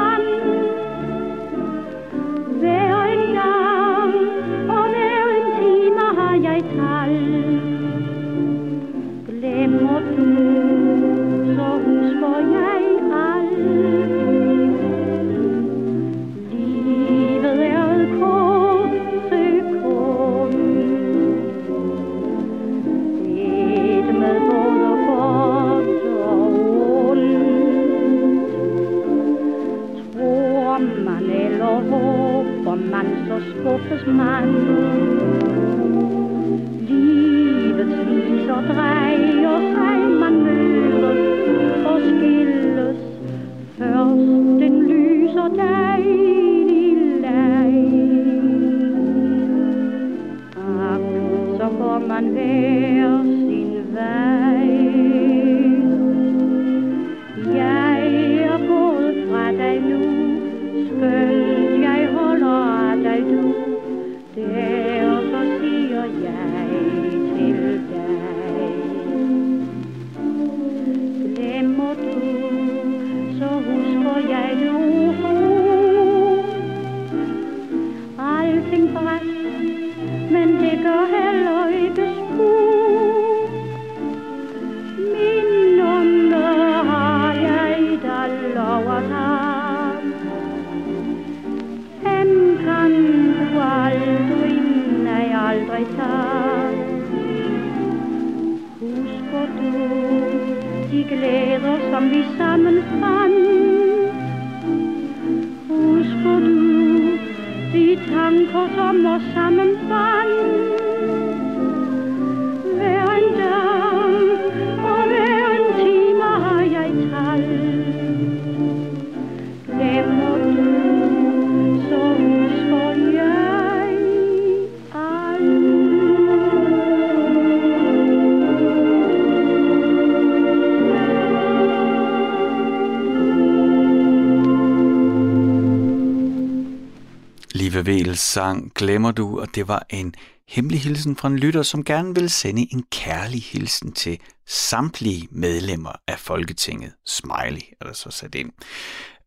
[138.35, 140.14] sang Glemmer du, og det var en
[140.49, 145.92] hemmelig hilsen fra en lytter, som gerne vil sende en kærlig hilsen til samtlige medlemmer
[146.09, 146.92] af Folketinget.
[147.07, 148.53] Smiley er der så sat ind.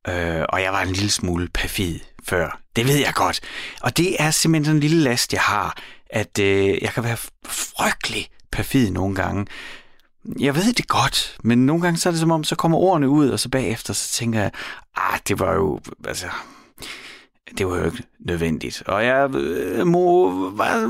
[0.07, 2.59] Øh, og jeg var en lille smule perfid før.
[2.75, 3.41] Det ved jeg godt.
[3.81, 5.77] Og det er simpelthen en lille last, jeg har,
[6.09, 9.47] at øh, jeg kan være frygtelig perfid nogle gange.
[10.39, 13.09] Jeg ved det godt, men nogle gange så er det som om, så kommer ordene
[13.09, 14.51] ud, og så bagefter så tænker jeg,
[14.95, 16.27] ah, det var jo, altså,
[17.57, 18.83] det var jo ikke nødvendigt.
[18.85, 20.81] Og jeg øh, må var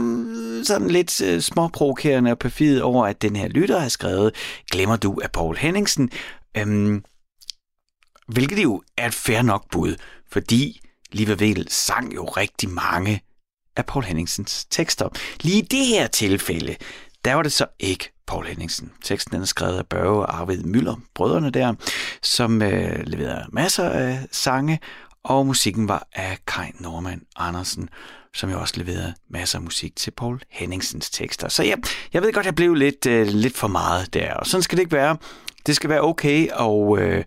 [0.63, 4.35] sådan lidt øh, småprovokerende og perfid over, at den her lytter har skrevet,
[4.71, 6.11] glemmer du af Paul Henningsen,
[6.57, 7.03] øhm,
[8.27, 9.95] hvilket jo er et fair nok bud,
[10.31, 13.21] fordi Liva Vel sang jo rigtig mange
[13.75, 15.09] af Paul Henningsens tekster.
[15.41, 16.75] Lige i det her tilfælde,
[17.25, 18.91] der var det så ikke Paul Henningsen.
[19.03, 21.73] Teksten den er skrevet af Børge og Arvid Møller, brødrene der,
[22.21, 24.79] som øh, leverede masser af sange,
[25.27, 27.89] og musikken var af Kai Norman Andersen,
[28.33, 31.49] som jo også leverede masser af musik til Paul Henningsens tekster.
[31.49, 31.75] Så ja,
[32.13, 34.81] jeg ved godt, jeg blev lidt, øh, lidt for meget der, og sådan skal det
[34.81, 35.17] ikke være.
[35.65, 37.23] Det skal være okay, og øh,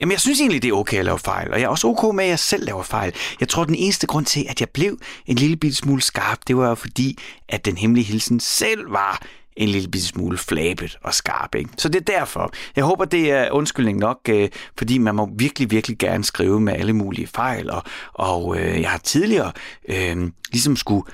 [0.00, 2.14] jamen, jeg synes egentlig, det er okay at lave fejl, og jeg er også okay
[2.14, 3.14] med, at jeg selv laver fejl.
[3.40, 6.56] Jeg tror, den eneste grund til, at jeg blev en lille bitte smule skarp, det
[6.56, 9.22] var fordi, at den hemmelige hilsen selv var
[9.56, 11.54] en lille bitte smule flabet og skarp.
[11.54, 11.70] Ikke?
[11.76, 12.52] Så det er derfor.
[12.76, 16.72] Jeg håber, det er undskyldning nok, øh, fordi man må virkelig, virkelig gerne skrive med
[16.72, 19.52] alle mulige fejl, og, og øh, jeg har tidligere
[19.88, 21.04] øh, ligesom skulle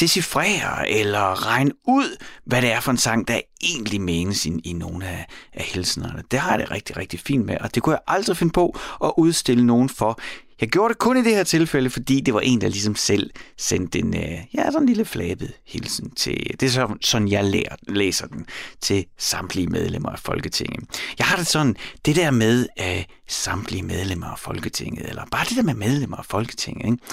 [0.00, 4.72] decifrere eller regne ud, hvad det er for en sang, der egentlig menes i, i
[4.72, 6.22] nogle af, af hilsenerne.
[6.30, 8.78] Det har jeg det rigtig, rigtig fint med, og det kunne jeg aldrig finde på
[9.04, 10.20] at udstille nogen for.
[10.60, 13.30] Jeg gjorde det kun i det her tilfælde, fordi det var en, der ligesom selv
[13.58, 17.44] sendte en, øh, ja, sådan en lille flabet hilsen til, det er så, sådan, jeg
[17.44, 18.46] lærer, læser den,
[18.80, 20.84] til samtlige medlemmer af Folketinget.
[21.18, 25.56] Jeg har det sådan, det der med øh, samtlige medlemmer af Folketinget, eller bare det
[25.56, 27.04] der med medlemmer af Folketinget, ikke?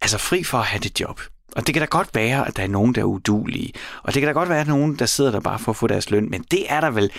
[0.00, 1.20] altså fri for at have det job.
[1.56, 3.72] Og det kan da godt være, at der er nogen, der er udulige.
[4.02, 5.76] Og det kan da godt være, at der nogen, der sidder der bare for at
[5.76, 6.30] få deres løn.
[6.30, 7.10] Men det er der vel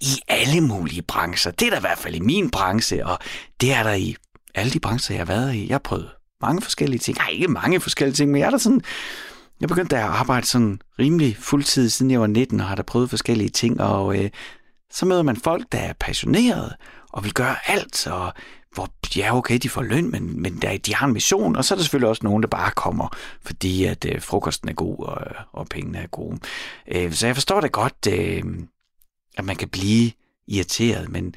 [0.00, 1.50] i alle mulige brancher.
[1.50, 3.18] Det er der i hvert fald i min branche, og
[3.60, 4.16] det er der i
[4.54, 5.68] alle de brancher, jeg har været i.
[5.68, 6.10] Jeg har prøvet
[6.42, 7.18] mange forskellige ting.
[7.18, 8.82] Nej, ikke mange forskellige ting, men jeg er der sådan...
[9.60, 13.10] Jeg begyndte at arbejde sådan rimelig fuldtid, siden jeg var 19, og har da prøvet
[13.10, 14.30] forskellige ting, og øh,
[14.92, 16.76] så møder man folk, der er passionerede,
[17.12, 18.32] og vil gøre alt, og
[18.74, 21.74] hvor ja, okay, de får løn, men, men der, de har en mission, og så
[21.74, 25.20] er der selvfølgelig også nogen, der bare kommer, fordi at øh, frokosten er god, og,
[25.52, 26.38] og pengene er gode.
[26.88, 28.42] Øh, så jeg forstår det godt, øh,
[29.36, 30.12] at man kan blive
[30.48, 31.34] irriteret, men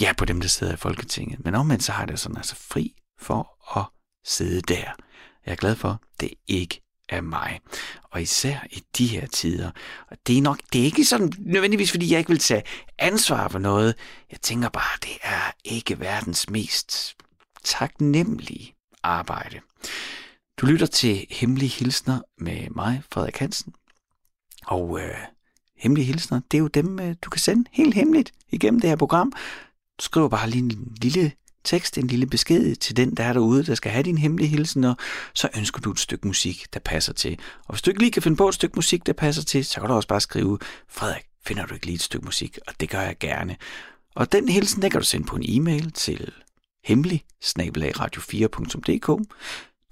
[0.00, 1.44] ja, på dem, der sidder i Folketinget.
[1.44, 3.84] Men omvendt så har det sådan altså fri for at
[4.24, 4.94] sidde der.
[5.46, 7.60] Jeg er glad for, at det ikke af mig.
[8.10, 9.70] Og især i de her tider.
[10.10, 12.62] Og det er nok, det er ikke sådan nødvendigvis, fordi jeg ikke vil tage
[12.98, 13.94] ansvar for noget.
[14.30, 17.16] Jeg tænker bare, det er ikke verdens mest
[17.64, 19.60] taknemmelige arbejde.
[20.60, 23.74] Du lytter til Hemmelige Hilsner med mig, Frederik Hansen.
[24.66, 25.14] Og øh,
[25.76, 28.96] Hemmelige Hilsner, det er jo dem, øh, du kan sende helt hemmeligt igennem det her
[28.96, 29.32] program.
[29.98, 31.32] Du skriver bare lige en lille
[31.64, 34.84] tekst, en lille besked til den, der er derude, der skal have din hemmelige hilsen,
[34.84, 34.96] og
[35.34, 37.38] så ønsker du et stykke musik, der passer til.
[37.66, 39.80] Og hvis du ikke lige kan finde på et stykke musik, der passer til, så
[39.80, 42.58] kan du også bare skrive, Frederik, finder du ikke lige et stykke musik?
[42.66, 43.56] Og det gør jeg gerne.
[44.14, 46.32] Og den hilsen, der kan du sende på en e-mail til
[46.84, 49.28] hemmelig radio4.dk.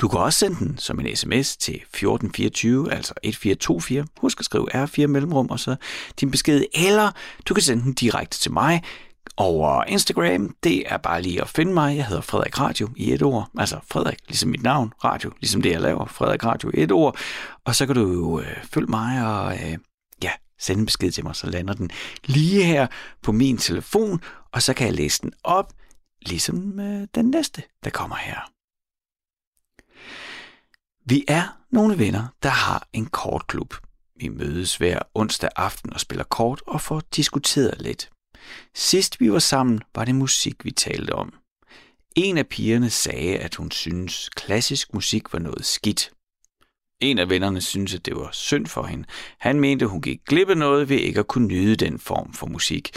[0.00, 4.06] Du kan også sende den som en sms til 1424, altså 1424.
[4.20, 5.76] Husk at skrive R4 mellemrum og så
[6.20, 6.62] din besked.
[6.74, 7.10] Eller
[7.48, 8.82] du kan sende den direkte til mig
[9.36, 10.54] over Instagram.
[10.62, 11.96] Det er bare lige at finde mig.
[11.96, 13.50] Jeg hedder Frederik Radio i et ord.
[13.58, 14.92] Altså Frederik, ligesom mit navn.
[15.04, 16.06] Radio, ligesom det jeg laver.
[16.06, 17.16] Frederik Radio i et ord.
[17.64, 19.78] Og så kan du jo øh, følge mig og øh,
[20.22, 21.90] ja, sende en besked til mig, så lander den
[22.24, 22.86] lige her
[23.22, 24.20] på min telefon,
[24.52, 25.72] og så kan jeg læse den op,
[26.22, 28.50] ligesom øh, den næste, der kommer her.
[31.06, 33.74] Vi er nogle venner, der har en kortklub.
[34.20, 38.10] Vi mødes hver onsdag aften og spiller kort og får diskuteret lidt.
[38.74, 41.34] Sidst vi var sammen, var det musik, vi talte om.
[42.16, 46.10] En af pigerne sagde, at hun synes, klassisk musik var noget skidt.
[47.00, 49.04] En af vennerne syntes, at det var synd for hende.
[49.38, 52.46] Han mente, hun gik glip af noget ved ikke at kunne nyde den form for
[52.46, 52.90] musik.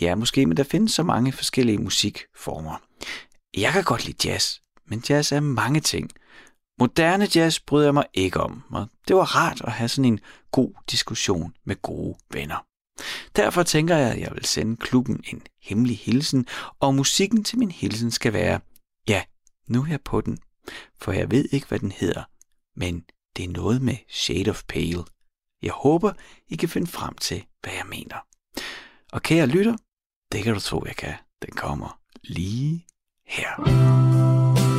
[0.00, 2.76] Ja, måske, men der findes så mange forskellige musikformer.
[3.56, 6.10] Jeg kan godt lide jazz, men jazz er mange ting.
[6.80, 10.20] Moderne jazz bryder jeg mig ikke om, og det var rart at have sådan en
[10.52, 12.69] god diskussion med gode venner.
[13.36, 16.46] Derfor tænker jeg, at jeg vil sende klubben en hemmelig hilsen,
[16.80, 18.60] og musikken til min hilsen skal være,
[19.08, 19.22] ja,
[19.68, 20.38] nu er jeg på den,
[21.00, 22.24] for jeg ved ikke, hvad den hedder,
[22.76, 23.04] men
[23.36, 25.04] det er noget med Shade of Pale.
[25.62, 26.12] Jeg håber,
[26.48, 28.16] I kan finde frem til, hvad jeg mener.
[29.12, 29.76] Og kære lytter,
[30.32, 31.14] det kan du tro, jeg kan.
[31.42, 32.86] Den kommer lige
[33.26, 34.69] her.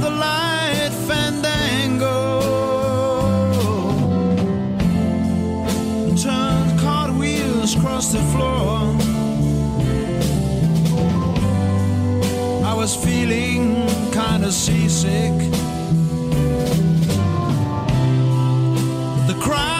[0.00, 2.40] the light fandango.
[6.22, 8.94] Turned cartwheels across the floor.
[12.64, 15.36] I was feeling kinda seasick.
[19.26, 19.75] The crowd.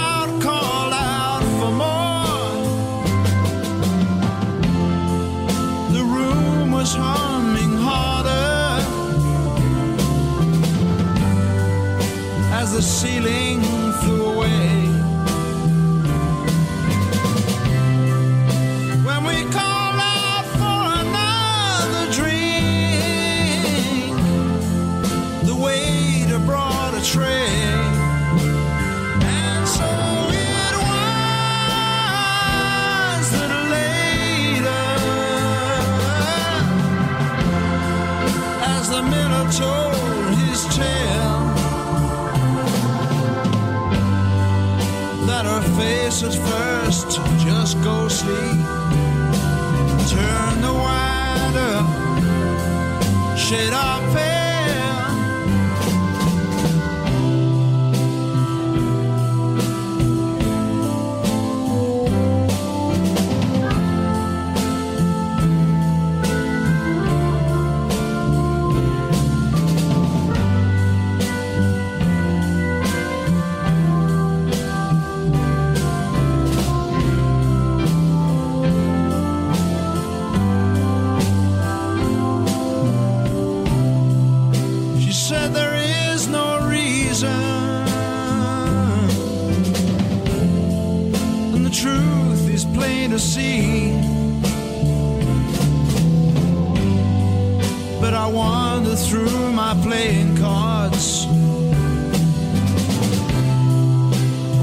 [100.96, 101.26] house.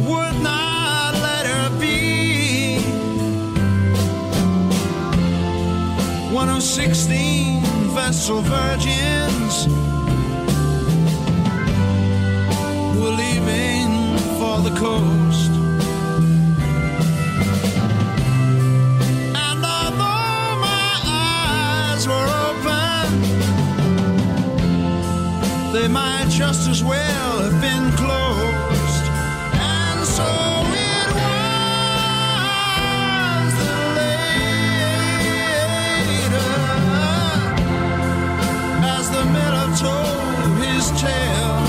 [0.07, 2.79] Would not let her be.
[6.33, 7.61] One of sixteen
[7.93, 9.67] vessel virgins
[12.97, 15.52] were leaving for the coast.
[26.47, 29.05] just as well have been closed.
[29.77, 30.29] And so.
[30.91, 32.33] it was.
[33.61, 34.27] The later,
[38.95, 41.59] as the miller told his tale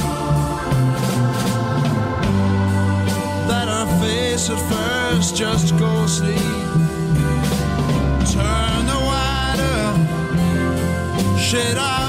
[3.51, 6.43] that our face at first just ghostly
[8.35, 9.83] turn the wider
[11.39, 11.79] shade.
[11.79, 12.03] Our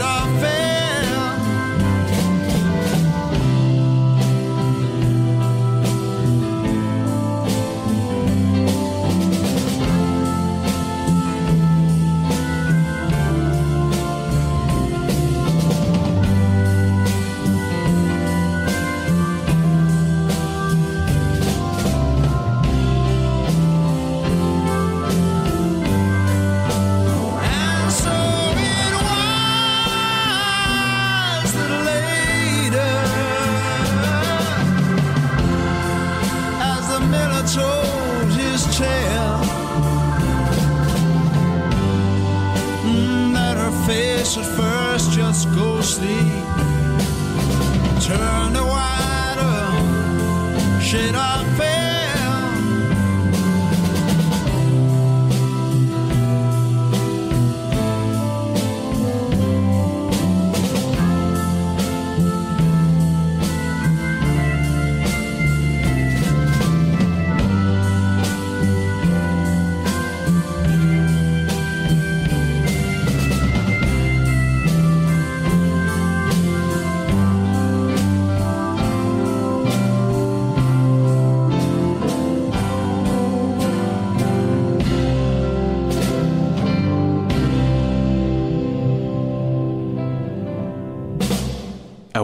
[0.00, 0.51] of veil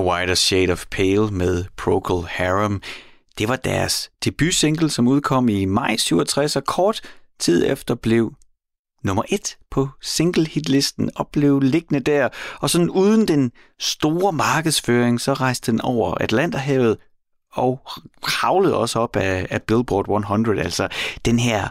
[0.09, 2.83] White Shade of Pale med Procol Harum.
[3.39, 7.01] Det var deres debutsingle, som udkom i maj 67, og kort
[7.39, 8.35] tid efter blev
[9.05, 12.29] nummer et på single-hitlisten og blev liggende der.
[12.61, 16.97] Og sådan uden den store markedsføring, så rejste den over Atlanterhavet
[17.53, 17.81] og
[18.23, 20.89] kravlede også op af, af Billboard 100, altså
[21.25, 21.69] den her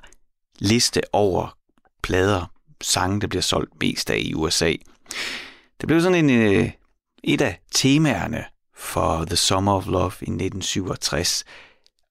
[0.60, 1.58] liste over
[2.04, 4.74] plader, sange, der bliver solgt mest af i USA.
[5.82, 6.72] Det blev sådan en, øh,
[7.24, 8.46] et af temaerne
[8.76, 11.44] for The Summer of Love i 1967.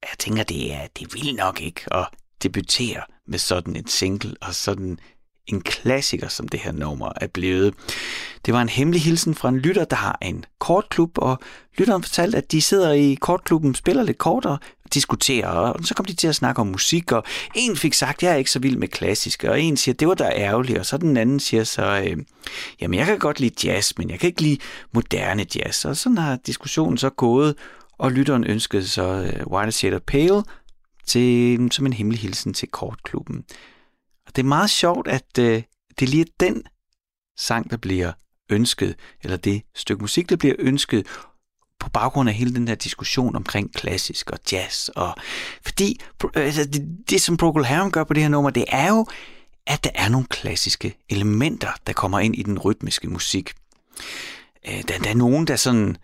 [0.02, 2.08] Jeg tænker, det er, det vil nok ikke at
[2.42, 4.98] debutere med sådan et single og sådan
[5.46, 7.74] en klassiker, som det her nummer er blevet.
[8.46, 11.38] Det var en hemmelig hilsen fra en lytter, der har en kortklub, og
[11.78, 14.58] lytteren fortalte, at de sidder i kortklubben, spiller lidt kort og
[14.94, 17.24] diskuterer, og så kom de til at snakke om musik, og
[17.54, 20.14] en fik sagt, jeg er ikke så vild med klassisk, og en siger, det var
[20.14, 22.16] da ærgerligt, og så den anden siger så, øh,
[22.80, 24.58] jamen jeg kan godt lide jazz, men jeg kan ikke lide
[24.92, 27.54] moderne jazz, og sådan har diskussionen så gået,
[27.98, 30.42] og lytteren ønskede så øh, White Shade of Pale
[31.06, 33.44] til, som en hemmelig hilsen til kortklubben.
[34.36, 35.62] Det er meget sjovt, at øh,
[35.98, 36.62] det er lige den
[37.38, 38.12] sang, der bliver
[38.50, 41.06] ønsket, eller det stykke musik, der bliver ønsket,
[41.80, 44.88] på baggrund af hele den der diskussion omkring klassisk og jazz.
[44.88, 45.16] Og
[45.62, 46.00] fordi
[46.34, 49.06] altså, det, det, som Procol Harum gør på det her nummer, det er jo,
[49.66, 53.54] at der er nogle klassiske elementer, der kommer ind i den rytmiske musik.
[54.68, 55.96] Øh, der, der er nogen, der sådan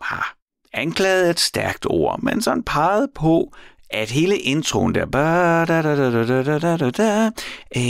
[0.00, 0.36] har
[0.72, 3.54] anklaget et stærkt ord, men sådan peget på,
[3.90, 5.06] at hele introen der,
[7.76, 7.82] øh,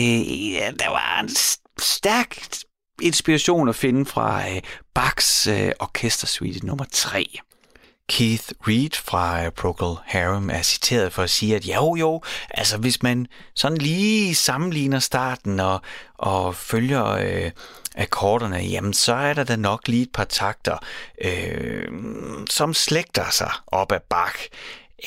[0.79, 1.31] der var en
[1.79, 2.39] stærk
[3.03, 4.61] inspiration at finde fra øh,
[4.95, 7.41] Bachs øh, orkestersuite nummer 3.
[8.11, 12.79] Keith Reed fra øh, Procol Harum er citeret for at sige, at jo jo, altså
[12.79, 15.81] hvis man sådan lige sammenligner starten og,
[16.19, 17.51] og følger øh,
[17.95, 20.79] akkorderne, jamen så er der da nok lige et par takter,
[21.25, 21.89] øh,
[22.49, 24.49] som slægter sig op af Bach.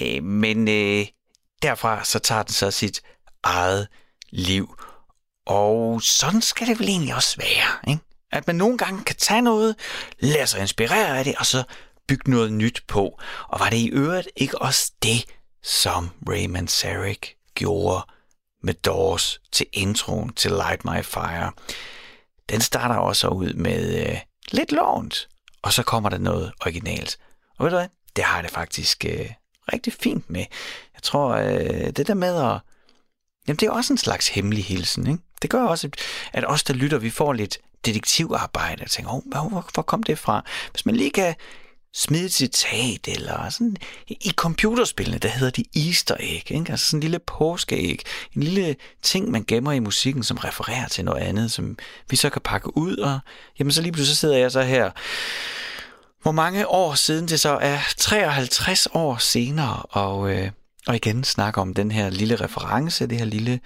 [0.01, 1.07] Øh, men øh,
[1.61, 3.01] derfra så tager den så sit
[3.43, 3.87] eget
[4.29, 4.75] liv.
[5.45, 8.03] Og sådan skal det vel egentlig også være, ikke?
[8.31, 9.75] At man nogle gange kan tage noget,
[10.19, 11.63] lade sig inspirere af det, og så
[12.07, 13.19] bygge noget nyt på.
[13.47, 15.25] Og var det i øvrigt ikke også det,
[15.63, 18.05] som Raymond Sarek gjorde
[18.63, 21.51] med Doors til introen til Light My Fire?
[22.49, 24.19] Den starter også ud med øh,
[24.51, 25.29] lidt lånt,
[25.61, 27.17] og så kommer der noget originalt.
[27.57, 27.87] Og ved du hvad?
[28.15, 29.29] Det har det faktisk øh,
[29.73, 30.45] rigtig fint med.
[30.93, 32.59] Jeg tror, øh, det der med at...
[33.47, 35.23] Jamen, det er også en slags hemmelig hilsen, ikke?
[35.41, 35.89] Det gør også,
[36.33, 40.19] at os, der lytter, vi får lidt detektivarbejde og tænker, oh, hvor, hvor kom det
[40.19, 40.45] fra?
[40.71, 41.35] Hvis man lige kan
[41.93, 46.71] smide et citat, eller sådan, i computerspillene, der hedder de easter egg, ikke?
[46.71, 48.01] altså sådan en lille påskeæg,
[48.35, 51.77] en lille ting, man gemmer i musikken, som refererer til noget andet, som
[52.09, 53.19] vi så kan pakke ud, og
[53.59, 54.91] jamen så lige pludselig sidder jeg så her,
[56.23, 60.51] hvor mange år siden det så er 53 år senere, og, øh,
[60.87, 63.59] og igen snakker om den her lille reference, det her lille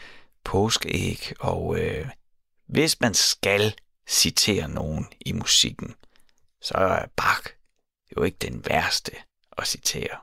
[0.43, 2.09] påskeæg, og øh,
[2.67, 3.75] hvis man skal
[4.07, 5.95] citere nogen i musikken,
[6.61, 7.41] så er Bach
[8.17, 9.11] jo ikke den værste
[9.57, 10.17] at citere.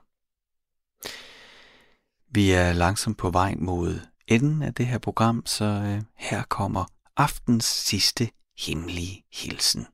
[2.31, 6.85] Vi er langsomt på vej mod enden af det her program, så øh, her kommer
[7.17, 9.87] aftens sidste hemmelige hilsen.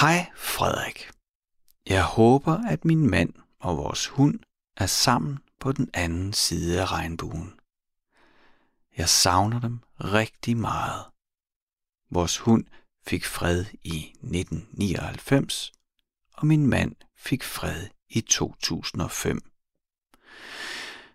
[0.00, 1.10] Hej Frederik.
[1.86, 4.40] Jeg håber, at min mand og vores hund
[4.76, 7.60] er sammen på den anden side af regnbuen.
[8.96, 11.04] Jeg savner dem rigtig meget.
[12.10, 12.64] Vores hund
[13.06, 15.72] fik fred i 1999,
[16.32, 19.40] og min mand fik fred i 2005.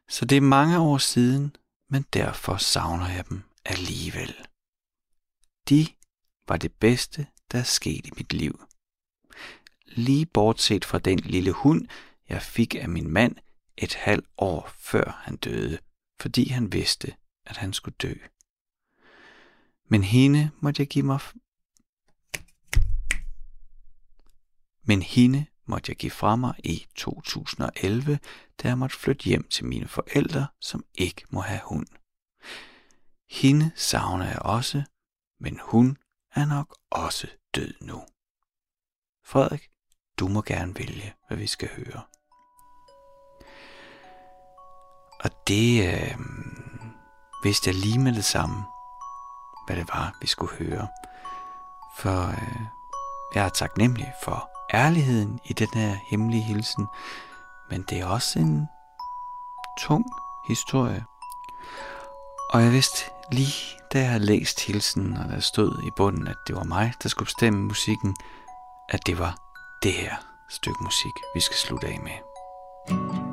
[0.10, 1.56] Så det er mange år siden,
[1.90, 4.36] men derfor savner jeg dem alligevel.
[5.70, 5.88] De
[6.48, 8.67] var det bedste, der skete i mit liv.
[9.98, 11.88] Lige bortset fra den lille hund,
[12.30, 13.36] jeg fik af min mand,
[13.78, 15.80] et halvt år før han døde,
[16.20, 18.14] fordi han vidste, at han skulle dø.
[19.88, 21.20] Men hende måtte jeg give mig...
[24.84, 28.20] Men hende måtte jeg give fra mig i 2011,
[28.64, 31.88] da jeg måtte flytte hjem til mine forældre, som ikke må have hund.
[33.30, 34.84] Hende savner jeg også,
[35.40, 35.98] men hun
[36.36, 38.06] er nok også død nu.
[39.24, 39.70] Frederik,
[40.20, 42.02] du må gerne vælge, hvad vi skal høre.
[45.20, 46.18] Og det øh,
[47.44, 48.66] vidste jeg lige med det samme,
[49.68, 50.88] hvad det var, vi skulle høre.
[51.98, 52.62] For øh,
[53.36, 56.88] jeg er taknemmelig for ærligheden i den her hemmelige hilsen,
[57.70, 58.68] men det er også en
[59.80, 60.06] tung
[60.48, 61.06] historie.
[62.50, 66.38] Og jeg vidste lige, da jeg havde læst hilsen, og der stod i bunden, at
[66.48, 68.16] det var mig, der skulle bestemme musikken,
[68.90, 69.47] at det var
[69.84, 70.16] det her
[70.50, 73.27] stykke musik, vi skal slutte af med.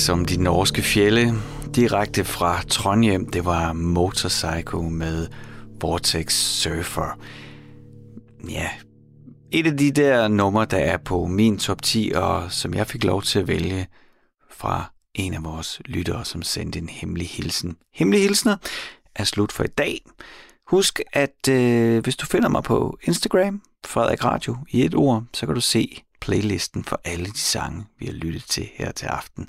[0.00, 1.34] Som de norske fjelle.
[1.74, 5.28] Direkte fra Trondheim, det var Motorcycle med
[5.80, 7.18] Vortex Surfer.
[8.48, 8.68] Ja,
[9.50, 13.04] et af de der numre, der er på min top 10, og som jeg fik
[13.04, 13.86] lov til at vælge
[14.50, 17.76] fra en af vores lyttere, som sendte en hemmelig hilsen.
[17.94, 18.56] Hemmelig hilsner
[19.14, 20.00] er slut for i dag.
[20.66, 25.46] Husk, at øh, hvis du finder mig på Instagram, Frederik Radio i et ord, så
[25.46, 29.48] kan du se playlisten for alle de sange, vi har lyttet til her til aften.